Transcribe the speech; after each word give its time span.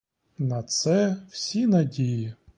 На 0.39 0.63
це 0.63 1.17
всі 1.29 1.67
надії. 1.67 2.33